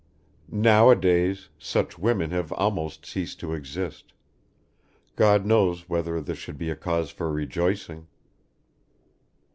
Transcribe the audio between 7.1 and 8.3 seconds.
for rejoicing!